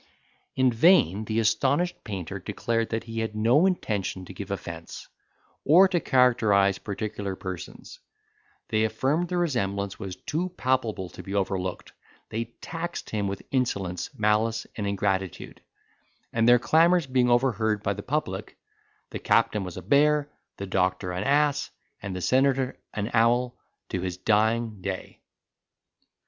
In 0.55 0.71
vain 0.71 1.25
the 1.25 1.39
astonished 1.39 2.03
painter 2.03 2.39
declared 2.39 2.89
that 2.89 3.03
he 3.03 3.19
had 3.19 3.35
no 3.35 3.67
intention 3.67 4.25
to 4.25 4.33
give 4.33 4.49
offence, 4.49 5.07
or 5.63 5.87
to 5.89 5.99
characterise 5.99 6.79
particular 6.79 7.35
persons: 7.35 7.99
they 8.69 8.83
affirmed 8.83 9.27
the 9.29 9.37
resemblance 9.37 9.99
was 9.99 10.15
too 10.15 10.49
palpable 10.57 11.07
to 11.09 11.21
be 11.21 11.35
overlooked; 11.35 11.93
they 12.29 12.45
taxed 12.45 13.11
him 13.11 13.27
with 13.27 13.43
insolence, 13.51 14.09
malice, 14.17 14.65
and 14.75 14.87
ingratitude; 14.87 15.61
and 16.33 16.49
their 16.49 16.57
clamours 16.57 17.05
being 17.05 17.29
overheard 17.29 17.83
by 17.83 17.93
the 17.93 18.01
public, 18.01 18.57
the 19.11 19.19
captain 19.19 19.63
was 19.63 19.77
a 19.77 19.83
bear, 19.83 20.27
the 20.57 20.65
doctor 20.65 21.11
an 21.11 21.23
ass, 21.23 21.69
and 22.01 22.15
the 22.15 22.21
senator 22.21 22.75
an 22.91 23.11
owl, 23.13 23.55
to 23.89 24.01
his 24.01 24.17
dying 24.17 24.81
day. 24.81 25.21